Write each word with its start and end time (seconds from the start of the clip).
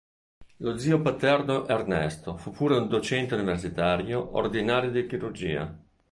Lo 0.65 0.79
zio 0.79 0.99
paterno 0.99 1.67
Ernesto 1.67 2.35
fu 2.35 2.49
pure 2.49 2.75
un 2.75 2.87
docente 2.87 3.35
universitario, 3.35 4.35
ordinario 4.35 4.89
di 4.89 5.05
chirurgia. 5.05 5.79